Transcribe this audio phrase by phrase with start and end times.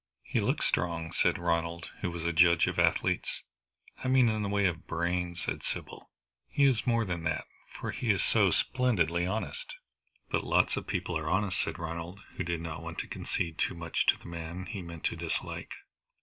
[0.23, 3.43] "He looks strong," said Ronald, who was a judge of athletes.
[4.03, 6.09] "I mean in the way of brains," said Sybil.
[6.47, 9.75] "But he is more than that, for he is so splendidly honest."
[10.31, 13.75] "But lots of people are honest," said Ronald, who did not want to concede too
[13.75, 15.69] much to the man he meant to dislike.